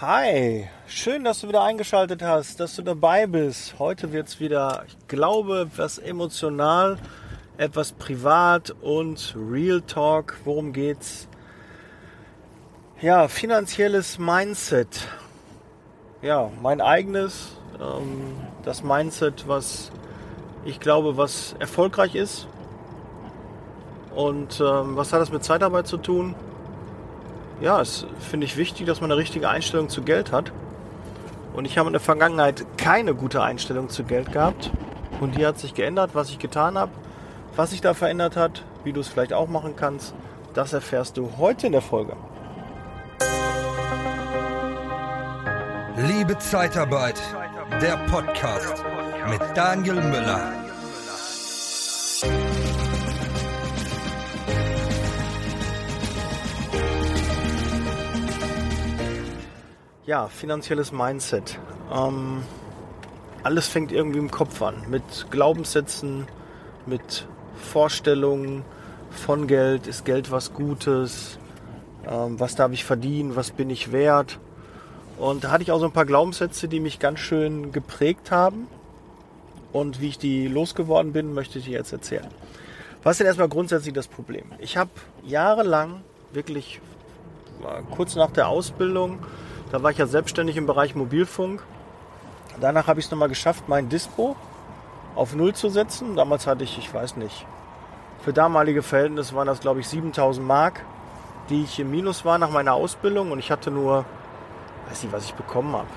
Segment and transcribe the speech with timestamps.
[0.00, 3.78] Hi, schön, dass du wieder eingeschaltet hast, dass du dabei bist.
[3.78, 6.96] Heute wird es wieder, ich glaube, etwas emotional,
[7.58, 10.38] etwas privat und Real Talk.
[10.44, 11.28] Worum geht's?
[13.02, 15.06] Ja, finanzielles Mindset.
[16.22, 19.92] Ja, mein eigenes, ähm, das Mindset, was
[20.64, 22.48] ich glaube, was erfolgreich ist.
[24.14, 26.34] Und ähm, was hat das mit Zeitarbeit zu tun?
[27.60, 30.52] ja, es finde ich wichtig, dass man eine richtige Einstellung zu Geld hat.
[31.54, 34.70] Und ich habe in der Vergangenheit keine gute Einstellung zu Geld gehabt.
[35.20, 36.92] Und die hat sich geändert, was ich getan habe,
[37.58, 40.14] was sich da verändert hat, wie du es vielleicht auch machen kannst.
[40.54, 42.16] Das erfährst du heute in der Folge.
[45.96, 47.20] Liebe Zeitarbeit,
[47.82, 48.84] der Podcast
[49.28, 50.52] mit Daniel Müller.
[60.06, 61.58] Ja, finanzielles Mindset.
[61.92, 62.44] Ähm,
[63.42, 64.84] alles fängt irgendwie im Kopf an.
[64.88, 66.28] Mit Glaubenssätzen,
[66.86, 67.26] mit
[67.58, 68.64] Vorstellungen
[69.10, 69.86] von Geld.
[69.86, 71.38] Ist Geld was Gutes?
[72.08, 73.36] Ähm, was darf ich verdienen?
[73.36, 74.38] Was bin ich wert?
[75.18, 78.68] Und da hatte ich auch so ein paar Glaubenssätze, die mich ganz schön geprägt haben.
[79.72, 82.28] Und wie ich die losgeworden bin, möchte ich dir jetzt erzählen.
[83.02, 84.46] Was ist denn erstmal grundsätzlich das Problem?
[84.58, 84.90] Ich habe
[85.24, 86.80] jahrelang, wirklich
[87.94, 89.18] kurz nach der Ausbildung,
[89.72, 91.62] da war ich ja selbstständig im Bereich Mobilfunk.
[92.60, 94.36] Danach habe ich es nochmal geschafft, mein Dispo
[95.18, 96.16] auf Null zu setzen.
[96.16, 97.46] Damals hatte ich, ich weiß nicht,
[98.20, 100.84] für damalige Verhältnisse waren das, glaube ich, 7000 Mark,
[101.50, 103.32] die ich im Minus war nach meiner Ausbildung.
[103.32, 104.04] Und ich hatte nur,
[104.88, 105.88] weiß nicht, was ich bekommen habe,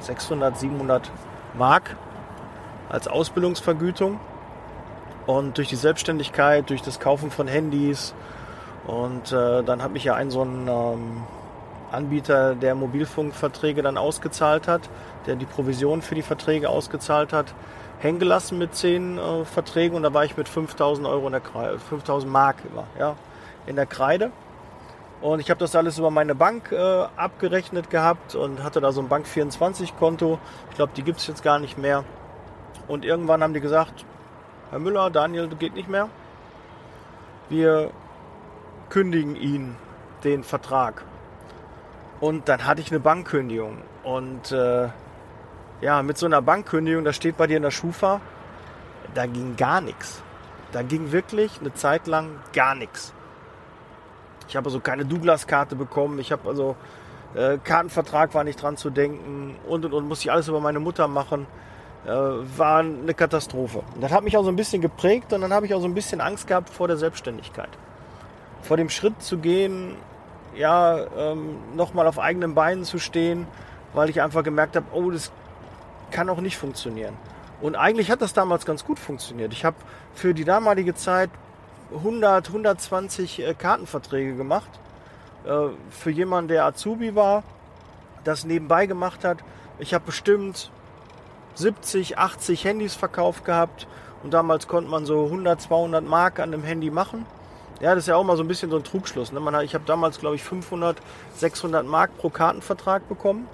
[0.00, 1.10] 600, 700
[1.54, 1.96] Mark
[2.88, 4.20] als Ausbildungsvergütung.
[5.26, 8.14] Und durch die Selbstständigkeit, durch das Kaufen von Handys
[8.88, 11.22] und äh, dann habe ich ja einen so einen ähm,
[11.92, 14.88] Anbieter, der Mobilfunkverträge dann ausgezahlt hat,
[15.26, 17.54] der die Provision für die Verträge ausgezahlt hat,
[17.98, 21.40] hängen gelassen mit zehn äh, Verträgen und da war ich mit 5000 Euro in der
[21.40, 23.16] Kreide, 5000 Mark immer, ja,
[23.66, 24.30] in der Kreide.
[25.20, 29.00] Und ich habe das alles über meine Bank äh, abgerechnet gehabt und hatte da so
[29.00, 30.38] ein Bank24-Konto.
[30.70, 32.04] Ich glaube, die gibt es jetzt gar nicht mehr.
[32.86, 34.04] Und irgendwann haben die gesagt,
[34.70, 36.08] Herr Müller, Daniel, geht nicht mehr.
[37.48, 37.90] Wir
[38.90, 39.76] kündigen Ihnen
[40.22, 41.04] den Vertrag.
[42.20, 43.78] Und dann hatte ich eine Bankkündigung.
[44.04, 44.88] Und äh,
[45.80, 48.20] ja, mit so einer Bankkündigung, das steht bei dir in der Schufa,
[49.14, 50.22] da ging gar nichts.
[50.72, 53.14] Da ging wirklich eine Zeit lang gar nichts.
[54.48, 56.18] Ich habe also keine Douglas-Karte bekommen.
[56.18, 56.76] Ich habe also
[57.34, 60.80] äh, Kartenvertrag war nicht dran zu denken und und und musste ich alles über meine
[60.80, 61.46] Mutter machen.
[62.06, 63.82] Äh, war eine Katastrophe.
[64.00, 65.94] Das hat mich auch so ein bisschen geprägt und dann habe ich auch so ein
[65.94, 67.70] bisschen Angst gehabt vor der Selbstständigkeit.
[68.62, 69.96] Vor dem Schritt zu gehen,
[70.54, 73.46] ja, ähm, nochmal auf eigenen Beinen zu stehen,
[73.94, 75.32] weil ich einfach gemerkt habe, oh, das
[76.10, 77.16] kann auch nicht funktionieren.
[77.60, 79.52] Und eigentlich hat das damals ganz gut funktioniert.
[79.52, 79.76] Ich habe
[80.14, 81.30] für die damalige Zeit
[81.94, 84.70] 100, 120 äh, Kartenverträge gemacht.
[85.44, 87.42] Äh, für jemanden, der Azubi war,
[88.24, 89.38] das nebenbei gemacht hat.
[89.78, 90.70] Ich habe bestimmt
[91.54, 93.86] 70, 80 Handys verkauft gehabt.
[94.22, 97.26] Und damals konnte man so 100, 200 Mark an einem Handy machen.
[97.80, 99.30] Ja, das ist ja auch mal so ein bisschen so ein Trugschluss.
[99.32, 99.38] Ne?
[99.38, 100.96] Man ich habe damals, glaube ich, 500,
[101.36, 103.48] 600 Mark pro Kartenvertrag bekommen.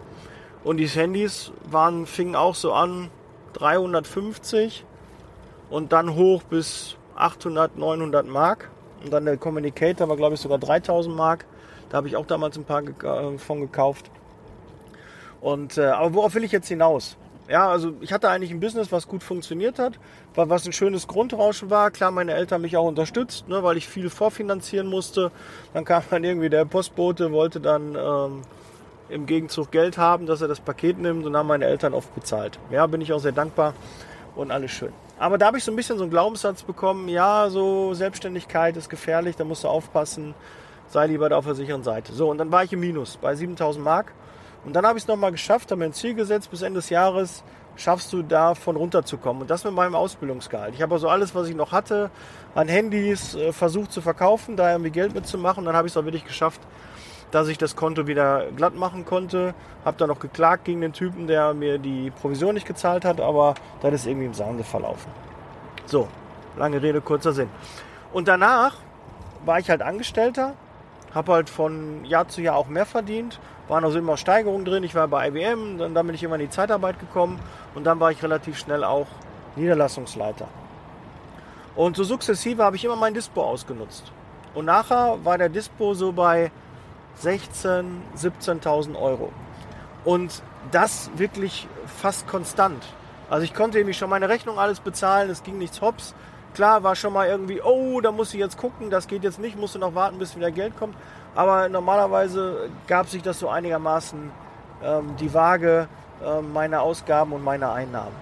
[0.65, 3.11] Und die Handys waren, fingen auch so an
[3.53, 4.85] 350
[5.71, 8.71] und dann hoch bis 800, 900 Mark.
[9.05, 11.45] Und dann der Communicator war, glaube ich, sogar 3000 Mark.
[11.91, 14.11] Da habe ich auch damals ein paar äh, von gekauft.
[15.43, 17.19] Und, äh, aber worauf will ich jetzt hinaus?
[17.47, 19.99] Ja, also ich hatte eigentlich ein Business, was gut funktioniert hat,
[20.35, 21.91] was ein schönes Grundrauschen war.
[21.91, 25.31] Klar, meine Eltern mich auch unterstützt, ne, weil ich viel vorfinanzieren musste.
[25.75, 28.43] Dann kam dann irgendwie der Postbote, wollte dann ähm,
[29.09, 32.59] im Gegenzug Geld haben, dass er das Paket nimmt und haben meine Eltern oft bezahlt.
[32.71, 33.75] Ja, bin ich auch sehr dankbar
[34.35, 34.93] und alles schön.
[35.19, 38.89] Aber da habe ich so ein bisschen so einen Glaubenssatz bekommen, ja, so Selbstständigkeit ist
[38.89, 40.35] gefährlich, da musst du aufpassen,
[40.89, 42.13] sei lieber da auf der sicheren Seite.
[42.13, 44.13] So, und dann war ich im Minus bei 7000 Mark
[44.65, 46.91] und dann habe ich es nochmal geschafft, habe mir ein Ziel gesetzt, bis Ende des
[46.91, 47.45] Jahres
[47.77, 49.43] schaffst du davon runterzukommen.
[49.43, 50.75] Und das mit meinem Ausbildungsgehalt.
[50.75, 52.11] Ich habe also alles, was ich noch hatte,
[52.55, 55.61] an Handys äh, versucht zu verkaufen, da irgendwie Geld mitzumachen.
[55.61, 56.61] Und dann habe ich es auch wirklich geschafft,
[57.31, 59.55] dass ich das Konto wieder glatt machen konnte.
[59.85, 63.55] Habe dann noch geklagt gegen den Typen, der mir die Provision nicht gezahlt hat, aber
[63.83, 65.11] das ist irgendwie im Sande verlaufen.
[65.87, 66.09] So,
[66.57, 67.49] lange Rede, kurzer Sinn.
[68.13, 68.77] Und danach
[69.45, 70.55] war ich halt Angestellter,
[71.15, 74.85] habe halt von Jahr zu Jahr auch mehr verdient, waren also immer Steigerungen drin.
[74.85, 77.39] Ich war bei IBM, dann, dann bin ich immer in die Zeitarbeit gekommen
[77.75, 79.07] und dann war ich relativ schnell auch
[79.57, 80.49] Niederlassungsleiter.
[81.77, 84.13] Und so sukzessive habe ich immer mein Dispo ausgenutzt.
[84.55, 86.53] Und nachher war der Dispo so bei
[87.23, 87.85] 16.000,
[88.17, 89.33] 17.000 Euro.
[90.05, 92.85] Und das wirklich fast konstant.
[93.31, 96.15] Also ich konnte nämlich schon meine Rechnung alles bezahlen, es ging nichts hops.
[96.55, 99.59] Klar war schon mal irgendwie, oh, da muss ich jetzt gucken, das geht jetzt nicht,
[99.59, 100.95] musste noch warten, bis wieder Geld kommt.
[101.35, 104.31] Aber normalerweise gab sich das so einigermaßen
[104.85, 105.89] ähm, die Waage
[106.25, 108.15] äh, meiner Ausgaben und meiner Einnahmen.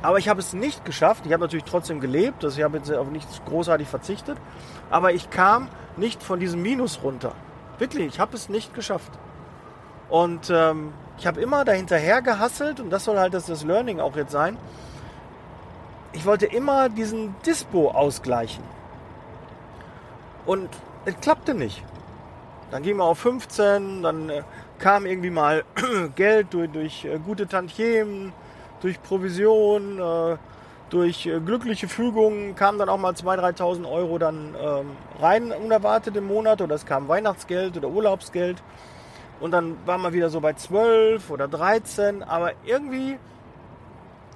[0.00, 1.26] Aber ich habe es nicht geschafft.
[1.26, 2.44] Ich habe natürlich trotzdem gelebt.
[2.44, 4.38] Also ich habe jetzt auf nichts großartig verzichtet.
[4.90, 7.32] Aber ich kam nicht von diesem Minus runter.
[7.82, 9.10] Wirklich, ich habe es nicht geschafft.
[10.08, 14.14] Und ähm, ich habe immer dahinterher gehasselt und das soll halt das, das Learning auch
[14.14, 14.56] jetzt sein.
[16.12, 18.62] Ich wollte immer diesen Dispo ausgleichen.
[20.46, 20.68] Und
[21.06, 21.82] es klappte nicht.
[22.70, 24.42] Dann ging man auf 15, dann äh,
[24.78, 25.64] kam irgendwie mal
[26.14, 28.32] Geld durch, durch äh, gute Tantiemen,
[28.80, 30.36] durch Provision, äh,
[30.92, 36.16] durch äh, glückliche Fügungen kamen dann auch mal 2.000, 3.000 Euro dann ähm, rein unerwartet
[36.16, 38.62] im Monat oder es kam Weihnachtsgeld oder Urlaubsgeld.
[39.40, 43.18] Und dann war man wieder so bei 12 oder 13, aber irgendwie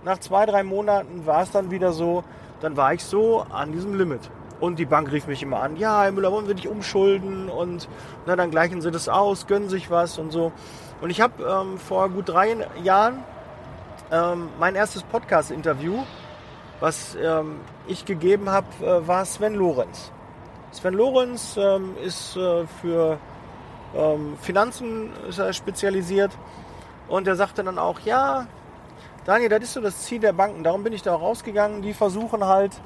[0.04, 2.24] nach zwei, drei Monaten war es dann wieder so,
[2.60, 4.30] dann war ich so an diesem Limit.
[4.58, 7.50] Und die Bank rief mich immer an, ja, Herr Müller, wollen wir dich umschulden?
[7.50, 7.88] Und
[8.24, 10.52] na, dann gleichen sie das aus, gönnen sich was und so.
[11.02, 13.22] Und ich habe ähm, vor gut drei Jahren
[14.10, 16.02] ähm, mein erstes Podcast-Interview,
[16.80, 20.10] was ähm, ich gegeben habe, äh, war Sven Lorenz.
[20.72, 23.18] Sven Lorenz ähm, ist äh, für
[23.94, 26.32] ähm, Finanzen er spezialisiert
[27.08, 28.46] und er sagte dann auch, ja,
[29.24, 30.62] Daniel, das ist so das Ziel der Banken.
[30.62, 31.82] Darum bin ich da rausgegangen.
[31.82, 32.80] Die versuchen halt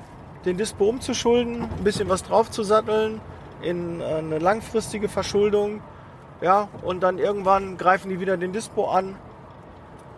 [0.45, 3.21] den Dispo umzuschulden, ein bisschen was draufzusatteln
[3.61, 5.83] in äh, eine langfristige Verschuldung.
[6.41, 9.17] Ja, und dann irgendwann greifen die wieder den Dispo an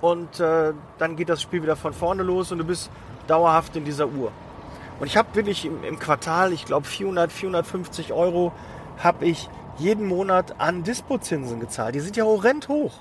[0.00, 2.90] und äh, dann geht das Spiel wieder von vorne los und du bist
[3.32, 4.30] dauerhaft in dieser Uhr.
[5.00, 8.52] Und ich habe wirklich im, im, Quartal, ich glaube 400, 450 Euro,
[8.98, 9.48] habe ich
[9.78, 11.94] jeden Monat an Dispozinsen gezahlt.
[11.94, 12.92] Die sind ja horrend hoch.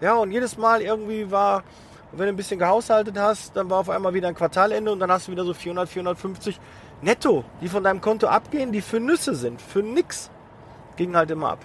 [0.00, 1.62] Ja, und jedes Mal irgendwie war
[2.12, 5.10] wenn du ein bisschen gehaushaltet hast, dann war auf einmal wieder ein Quartalende und dann
[5.10, 6.58] hast du wieder so 400, 450
[7.02, 10.30] netto, die von deinem Konto abgehen, die für Nüsse sind, für nix.
[10.96, 11.64] Ging halt immer ab.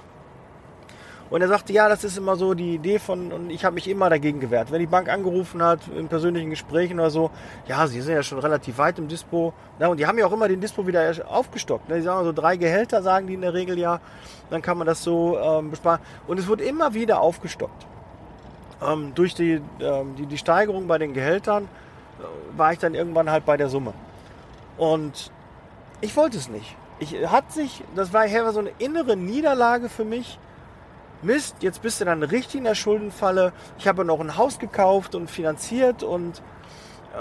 [1.29, 3.89] Und er sagte, ja, das ist immer so die Idee von, und ich habe mich
[3.89, 4.71] immer dagegen gewehrt.
[4.71, 7.31] Wenn die Bank angerufen hat, in persönlichen Gesprächen oder so,
[7.67, 9.53] ja, sie sind ja schon relativ weit im Dispo.
[9.79, 11.89] Ja, und die haben ja auch immer den Dispo wieder aufgestockt.
[11.89, 11.95] Ne?
[11.95, 13.99] Die sagen so drei Gehälter, sagen die in der Regel ja.
[14.49, 16.01] Dann kann man das so ähm, besparen.
[16.27, 17.87] Und es wurde immer wieder aufgestockt.
[18.85, 23.31] Ähm, durch die, ähm, die, die Steigerung bei den Gehältern äh, war ich dann irgendwann
[23.31, 23.93] halt bei der Summe.
[24.77, 25.31] Und
[26.01, 26.75] ich wollte es nicht.
[26.99, 30.37] Ich hat sich, das war so eine innere Niederlage für mich.
[31.23, 33.53] Mist, jetzt bist du dann richtig in der Schuldenfalle.
[33.77, 36.41] Ich habe noch ein Haus gekauft und finanziert und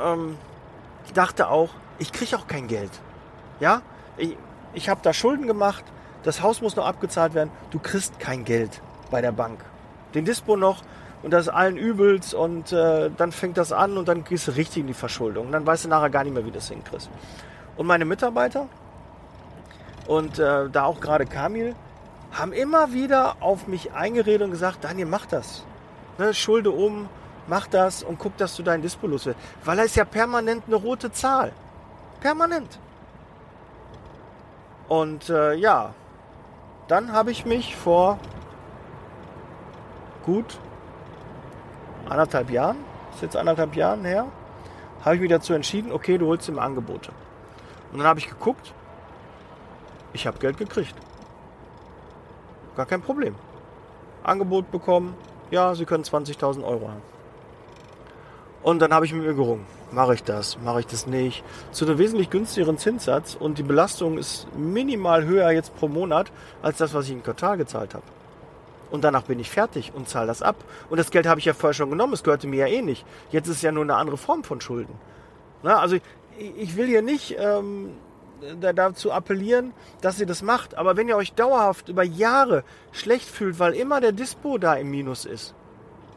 [0.05, 0.37] ähm,
[1.15, 2.91] dachte auch, ich kriege auch kein Geld.
[3.61, 3.83] Ja,
[4.17, 4.37] ich,
[4.75, 5.85] ich habe da Schulden gemacht,
[6.23, 7.51] das Haus muss noch abgezahlt werden.
[7.71, 9.65] Du kriegst kein Geld bei der Bank.
[10.15, 10.83] Den Dispo noch,
[11.23, 14.53] und das ist allen übels und äh, dann fängt das an und dann gehst du
[14.53, 15.47] richtig in die Verschuldung.
[15.47, 17.09] Und dann weißt du nachher gar nicht mehr, wie du das hinkriegst.
[17.77, 18.67] Und meine Mitarbeiter
[20.09, 21.75] und äh, da auch gerade Kamil
[22.33, 25.65] haben immer wieder auf mich eingeredet und gesagt, Daniel, mach das.
[26.19, 27.09] Ne, schulde um,
[27.47, 29.29] mach das und guck, dass du dein Dispo los.
[29.65, 31.53] Weil er ist ja permanent eine rote Zahl.
[32.21, 32.79] Permanent.
[34.89, 35.95] Und äh, ja,
[36.89, 38.19] dann habe ich mich vor
[40.25, 40.59] gut
[42.09, 42.79] anderthalb Jahren,
[43.15, 44.27] ist jetzt anderthalb Jahren her,
[45.05, 47.11] habe ich mich dazu entschieden, okay, du holst ihm Angebote.
[47.93, 48.73] Und dann habe ich geguckt,
[50.13, 50.95] ich habe Geld gekriegt.
[52.77, 53.35] Gar kein Problem.
[54.23, 55.15] Angebot bekommen,
[55.51, 57.03] ja, Sie können 20.000 Euro haben.
[58.63, 59.67] Und dann habe ich mit mir gerungen.
[59.91, 60.57] Mache ich das?
[60.65, 61.45] Mache ich das nicht?
[61.73, 66.79] Zu einem wesentlich günstigeren Zinssatz und die Belastung ist minimal höher jetzt pro Monat als
[66.79, 68.05] das, was ich im Quartal gezahlt habe
[68.93, 70.57] und danach bin ich fertig und zahle das ab.
[70.91, 73.05] Und das Geld habe ich ja vorher schon genommen, es gehörte mir ja eh nicht.
[73.31, 74.95] Jetzt ist es ja nur eine andere Form von Schulden.
[75.63, 76.03] Na, also ich,
[76.57, 77.95] ich will hier nicht ähm,
[78.61, 83.59] dazu appellieren, dass ihr das macht, aber wenn ihr euch dauerhaft über Jahre schlecht fühlt,
[83.59, 85.55] weil immer der Dispo da im Minus ist,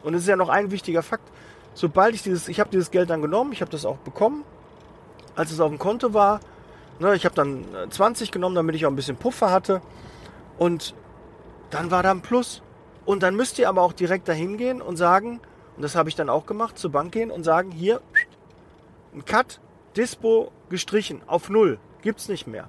[0.02, 1.28] und es ist ja noch ein wichtiger Fakt,
[1.74, 4.44] sobald ich dieses, ich habe dieses Geld dann genommen, ich habe das auch bekommen,
[5.34, 6.40] als es auf dem Konto war,
[6.98, 9.82] ne, ich habe dann 20 genommen, damit ich auch ein bisschen Puffer hatte
[10.58, 10.94] und
[11.70, 12.62] dann war da ein Plus.
[13.04, 15.40] Und dann müsst ihr aber auch direkt dahin gehen und sagen,
[15.76, 18.00] und das habe ich dann auch gemacht, zur Bank gehen und sagen, hier,
[19.14, 19.60] ein Cut,
[19.96, 22.68] Dispo gestrichen, auf Null, gibt's nicht mehr.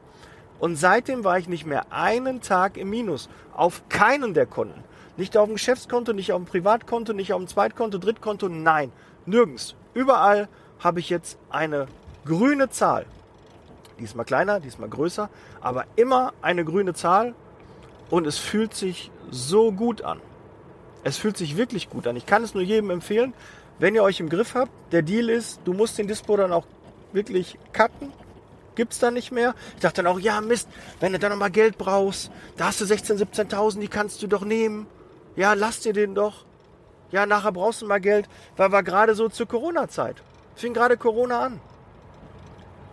[0.60, 3.30] Und seitdem war ich nicht mehr einen Tag im Minus.
[3.54, 4.84] Auf keinen der Konten.
[5.16, 8.50] Nicht auf dem Geschäftskonto, nicht auf dem Privatkonto, nicht auf dem Zweitkonto, Drittkonto.
[8.50, 8.92] Nein,
[9.28, 9.76] nirgends.
[9.94, 11.86] Überall habe ich jetzt eine
[12.26, 13.06] grüne Zahl.
[14.00, 15.30] Diesmal kleiner, diesmal größer,
[15.62, 17.36] aber immer eine grüne Zahl
[18.10, 20.20] und es fühlt sich so gut an.
[21.04, 22.16] Es fühlt sich wirklich gut an.
[22.16, 23.36] Ich kann es nur jedem empfehlen,
[23.78, 24.72] wenn ihr euch im Griff habt.
[24.92, 26.66] Der Deal ist, du musst den Dispo dann auch
[27.14, 28.12] wirklich cutten.
[28.78, 29.56] Gibt es dann nicht mehr.
[29.74, 30.70] Ich dachte dann auch, ja Mist,
[31.00, 34.46] wenn du dann nochmal Geld brauchst, da hast du 16.000, 17.000, die kannst du doch
[34.46, 34.86] nehmen.
[35.36, 36.46] Ja, lass dir den doch.
[37.10, 40.18] Ja, nachher brauchst du mal Geld, weil war gerade so zur Corona-Zeit.
[40.54, 41.60] Fing gerade Corona an.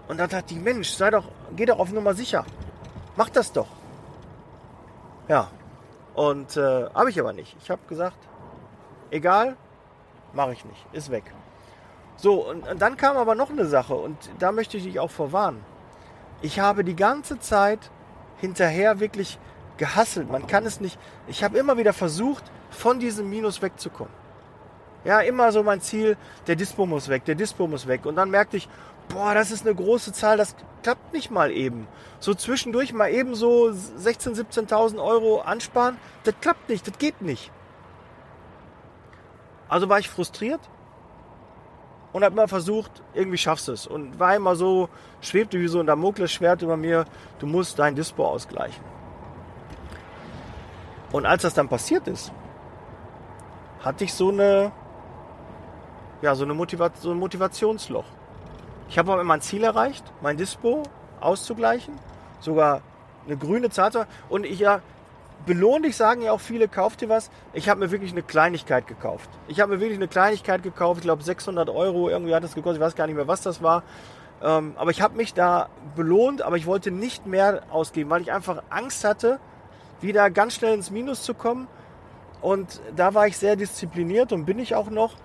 [0.09, 2.47] Und dann dachte ich, Mensch, sei doch, geh doch auf Nummer sicher.
[3.17, 3.69] Mach das doch.
[5.29, 5.51] Ja.
[6.15, 7.55] Und äh, habe ich aber nicht.
[7.63, 8.17] Ich habe gesagt,
[9.11, 9.55] egal,
[10.33, 10.87] mache ich nicht.
[10.95, 11.25] Ist weg.
[12.17, 15.11] So, und, und dann kam aber noch eine Sache und da möchte ich dich auch
[15.11, 15.74] vorwarnen.
[16.43, 17.91] Ich habe die ganze Zeit
[18.39, 19.39] hinterher wirklich
[19.77, 20.31] gehasselt.
[20.31, 20.99] Man kann es nicht.
[21.27, 24.13] Ich habe immer wieder versucht, von diesem Minus wegzukommen.
[25.05, 28.07] Ja, immer so mein Ziel, der Dispo muss weg, der Dispo muss weg.
[28.07, 28.69] Und dann merkte ich,
[29.09, 31.87] boah, das ist eine große Zahl, das klappt nicht mal eben.
[32.21, 37.51] So zwischendurch mal eben so 16.000, 17.000 Euro ansparen, das klappt nicht, das geht nicht.
[39.69, 40.61] Also war ich frustriert
[42.15, 43.89] und habe immer versucht, irgendwie schaffst du es.
[43.89, 44.89] Und war immer so,
[45.21, 47.07] schwebte wie so ein Damoklesschwert über mir,
[47.41, 48.83] du musst dein Dispo ausgleichen.
[51.11, 52.33] Und als das dann passiert ist,
[53.81, 54.71] hatte ich so eine,
[56.23, 58.07] ja, so eine Motivation, so ein Motivationsloch.
[58.89, 60.85] Ich habe aber mein Ziel erreicht, mein Dispo
[61.21, 61.99] auszugleichen,
[62.39, 62.81] sogar
[63.27, 63.91] eine grüne Zahl.
[64.29, 64.65] Und ich
[65.47, 67.31] belohnt dich, sagen ja auch viele, kauft dir was.
[67.53, 69.29] Ich habe mir wirklich eine Kleinigkeit gekauft.
[69.49, 70.99] Ich habe mir wirklich eine Kleinigkeit gekauft.
[70.99, 72.81] Ich glaube 600 Euro irgendwie hat das gekostet.
[72.81, 73.83] Ich weiß gar nicht mehr, was das war.
[74.43, 78.33] Ähm, aber ich habe mich da belohnt, aber ich wollte nicht mehr ausgeben, weil ich
[78.33, 79.39] einfach Angst hatte,
[80.01, 81.69] wieder ganz schnell ins Minus zu kommen.
[82.41, 85.17] Und da war ich sehr diszipliniert und bin ich auch noch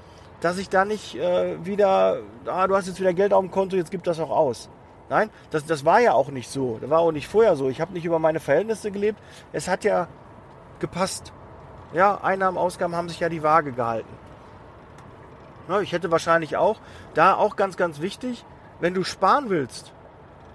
[0.42, 3.76] dass ich da nicht äh, wieder, ah, du hast jetzt wieder Geld auf dem Konto,
[3.76, 4.70] jetzt gib das auch aus.
[5.10, 6.78] Nein, das, das war ja auch nicht so.
[6.80, 7.70] Das war auch nicht vorher so.
[7.70, 9.20] Ich habe nicht über meine Verhältnisse gelebt.
[9.52, 10.08] Es hat ja
[10.80, 11.34] gepasst.
[11.94, 14.14] Ja, Einnahmen, Ausgaben haben sich ja die Waage gehalten.
[15.68, 16.78] Ja, ich hätte wahrscheinlich auch,
[17.16, 18.46] da auch ganz, ganz wichtig,
[18.80, 19.92] wenn du sparen willst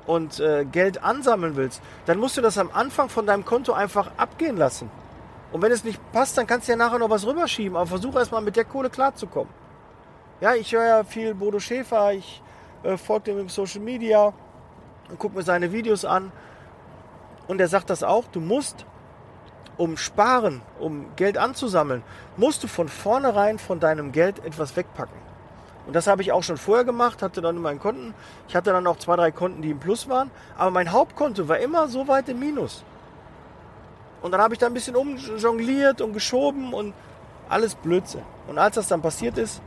[0.06, 4.10] und äh, Geld ansammeln willst, dann musst du das am Anfang von deinem Konto einfach
[4.16, 4.90] abgehen lassen.
[5.52, 7.76] Und wenn es nicht passt, dann kannst du ja nachher noch was rüberschieben.
[7.76, 9.52] Aber versuch erstmal mit der Kohle klarzukommen.
[10.40, 12.42] Ja, ich höre ja viel Bodo Schäfer, ich
[12.82, 14.32] äh, folge dem im Social Media
[15.08, 16.32] und gucke mir seine Videos an.
[17.46, 18.86] Und er sagt das auch, du musst,
[19.76, 22.02] um sparen, um Geld anzusammeln,
[22.36, 25.24] musst du von vornherein von deinem Geld etwas wegpacken.
[25.86, 28.14] Und das habe ich auch schon vorher gemacht, hatte dann in meinen Konten.
[28.48, 30.30] Ich hatte dann auch zwei, drei Konten, die im Plus waren.
[30.56, 32.84] Aber mein Hauptkonto war immer so weit im Minus.
[34.22, 36.94] Und dann habe ich da ein bisschen umjongliert und geschoben und
[37.50, 38.22] alles Blödsinn.
[38.46, 39.60] Und als das dann passiert ist,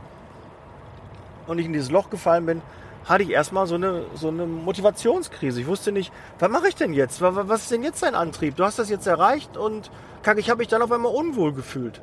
[1.46, 2.62] und ich in dieses Loch gefallen bin,
[3.08, 5.60] hatte ich erstmal so eine, so eine Motivationskrise.
[5.60, 7.22] Ich wusste nicht, was mache ich denn jetzt?
[7.22, 8.56] Was ist denn jetzt dein Antrieb?
[8.56, 9.90] Du hast das jetzt erreicht und
[10.22, 12.02] kack, ich habe mich dann auf einmal unwohl gefühlt.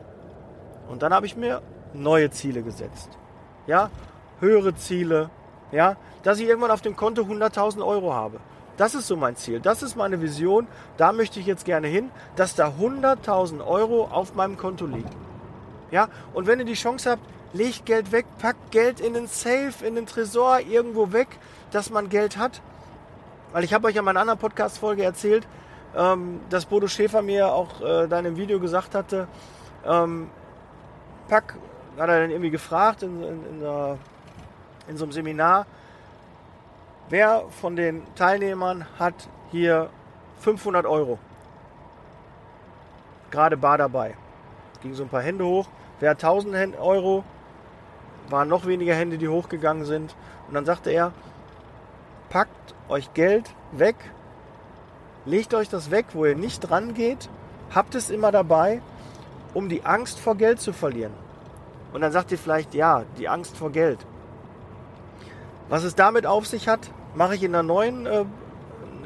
[0.89, 1.61] Und dann habe ich mir
[1.93, 3.09] neue Ziele gesetzt.
[3.67, 3.91] Ja,
[4.39, 5.29] höhere Ziele.
[5.71, 8.39] Ja, dass ich irgendwann auf dem Konto 100.000 Euro habe.
[8.77, 9.59] Das ist so mein Ziel.
[9.59, 10.67] Das ist meine Vision.
[10.97, 15.09] Da möchte ich jetzt gerne hin, dass da 100.000 Euro auf meinem Konto liegen.
[15.91, 17.23] Ja, und wenn ihr die Chance habt,
[17.55, 21.27] legt Geld weg, packt Geld in den Safe, in den Tresor, irgendwo weg,
[21.71, 22.61] dass man Geld hat.
[23.53, 25.47] Weil ich habe euch ja in meiner anderen Podcast-Folge erzählt,
[25.95, 29.27] ähm, dass Bodo Schäfer mir auch äh, da in einem Video gesagt hatte,
[29.85, 30.29] ähm,
[31.29, 31.55] pack,
[31.97, 33.97] hat er dann irgendwie gefragt in, in, in, der,
[34.87, 35.65] in so einem Seminar,
[37.09, 39.89] wer von den Teilnehmern hat hier
[40.39, 41.17] 500 Euro?
[43.31, 44.15] Gerade bar dabei.
[44.81, 45.67] Ging so ein paar Hände hoch.
[45.99, 47.23] Wer hat 1000 Euro?
[48.29, 50.15] Waren noch weniger Hände, die hochgegangen sind.
[50.47, 51.11] Und dann sagte er,
[52.29, 53.95] packt euch Geld weg,
[55.25, 57.29] legt euch das weg, wo ihr nicht dran geht,
[57.73, 58.81] habt es immer dabei,
[59.53, 61.13] um die Angst vor Geld zu verlieren.
[61.93, 64.05] Und dann sagt ihr vielleicht, ja, die Angst vor Geld.
[65.69, 68.25] Was es damit auf sich hat, mache ich in einer neuen, äh,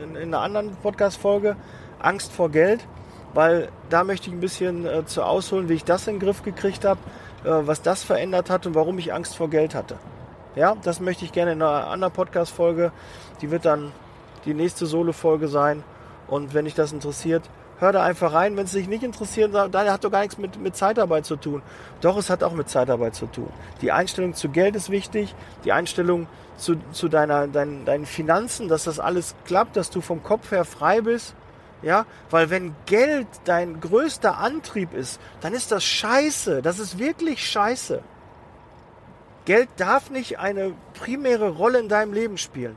[0.04, 1.56] in, einer anderen Podcast-Folge,
[2.00, 2.86] Angst vor Geld,
[3.34, 6.44] weil da möchte ich ein bisschen äh, zu ausholen, wie ich das in den Griff
[6.44, 7.00] gekriegt habe
[7.44, 9.98] äh, was das verändert hat und warum ich Angst vor Geld hatte.
[10.56, 12.92] Ja, das möchte ich gerne in einer anderen Podcast-Folge.
[13.42, 13.92] Die wird dann
[14.46, 15.84] die nächste Solo-Folge sein.
[16.28, 18.58] Und wenn dich das interessiert, hör da einfach rein.
[18.58, 21.62] Wenn es dich nicht interessiert, dann hat doch gar nichts mit, mit Zeitarbeit zu tun.
[22.02, 23.50] Doch, es hat auch mit Zeitarbeit zu tun.
[23.82, 25.34] Die Einstellung zu Geld ist wichtig,
[25.64, 30.24] die Einstellung zu, zu deiner, dein, deinen Finanzen, dass das alles klappt, dass du vom
[30.24, 31.36] Kopf her frei bist.
[31.82, 36.62] Ja, weil wenn Geld dein größter Antrieb ist, dann ist das scheiße.
[36.62, 38.02] Das ist wirklich scheiße.
[39.46, 42.76] Geld darf nicht eine primäre Rolle in deinem Leben spielen.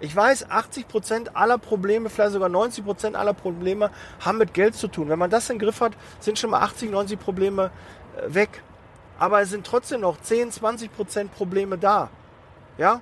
[0.00, 5.08] Ich weiß, 80% aller Probleme, vielleicht sogar 90% aller Probleme haben mit Geld zu tun.
[5.08, 7.70] Wenn man das im Griff hat, sind schon mal 80, 90 Probleme
[8.16, 8.62] äh, weg.
[9.18, 12.10] Aber es sind trotzdem noch 10, 20% Probleme da.
[12.78, 13.00] Ja?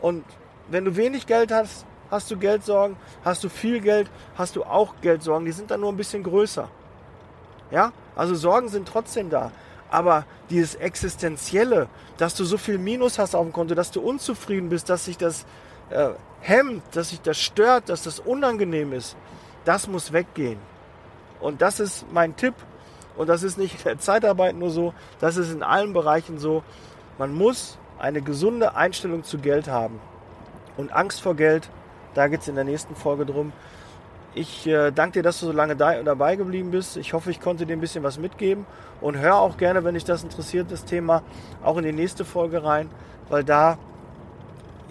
[0.00, 0.24] Und
[0.68, 2.96] wenn du wenig Geld hast, hast du Geldsorgen.
[3.24, 5.46] Hast du viel Geld, hast du auch Geldsorgen.
[5.46, 6.68] Die sind dann nur ein bisschen größer.
[7.72, 7.92] Ja?
[8.14, 9.50] Also Sorgen sind trotzdem da.
[9.90, 11.88] Aber dieses Existenzielle,
[12.18, 15.18] dass du so viel Minus hast auf dem Konto, dass du unzufrieden bist, dass sich
[15.18, 15.44] das
[15.90, 19.16] äh, hemmt, dass sich das stört, dass das unangenehm ist,
[19.64, 20.58] das muss weggehen.
[21.40, 22.54] Und das ist mein Tipp.
[23.16, 26.62] Und das ist nicht in der Zeitarbeit nur so, das ist in allen Bereichen so.
[27.18, 30.00] Man muss eine gesunde Einstellung zu Geld haben.
[30.76, 31.68] Und Angst vor Geld,
[32.14, 33.52] da geht es in der nächsten Folge drum.
[34.34, 36.96] Ich äh, danke dir, dass du so lange da, dabei geblieben bist.
[36.96, 38.64] Ich hoffe, ich konnte dir ein bisschen was mitgeben.
[39.00, 41.22] Und hör auch gerne, wenn dich das interessiert, das Thema,
[41.62, 42.88] auch in die nächste Folge rein,
[43.28, 43.78] weil da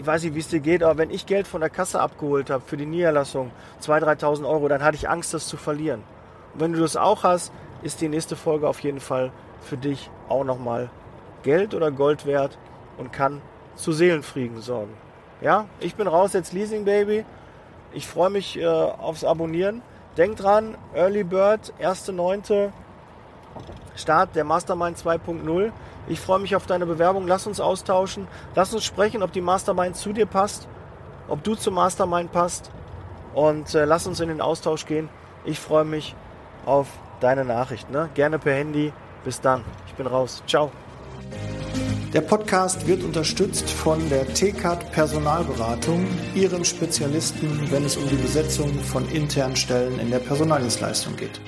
[0.02, 2.50] ich weiß nicht, wie es dir geht, aber wenn ich Geld von der Kasse abgeholt
[2.50, 3.52] habe für die Niederlassung,
[3.84, 6.02] 2.000, 3.000 Euro, dann hatte ich Angst, das zu verlieren.
[6.56, 7.52] Und wenn du das auch hast,
[7.84, 10.90] ist die nächste Folge auf jeden Fall für dich auch nochmal
[11.44, 12.58] Geld oder Gold wert
[12.98, 13.42] und kann
[13.76, 14.94] zu Seelenfrieden sorgen.
[15.42, 17.26] Ja, ich bin raus jetzt Leasing Baby.
[17.94, 19.82] Ich freue mich äh, aufs Abonnieren.
[20.18, 22.72] Denk dran, Early Bird, 1.9.
[23.96, 25.72] Start der Mastermind 2.0.
[26.08, 27.28] Ich freue mich auf deine Bewerbung.
[27.28, 28.28] Lass uns austauschen.
[28.56, 30.68] Lass uns sprechen, ob die Mastermind zu dir passt,
[31.28, 32.72] ob du zum Mastermind passt.
[33.34, 35.10] Und äh, lass uns in den Austausch gehen.
[35.46, 36.16] Ich freue mich
[36.66, 36.88] auf
[37.20, 37.90] deine Nachricht.
[37.90, 38.10] Ne?
[38.14, 38.94] Gerne per Handy.
[39.24, 39.64] Bis dann.
[39.88, 40.44] Ich bin raus.
[40.48, 40.72] Ciao.
[42.14, 48.74] Der Podcast wird unterstützt von der TCAT Personalberatung, ihrem Spezialisten, wenn es um die Besetzung
[48.84, 51.40] von internen Stellen in der Personaldienstleistung geht.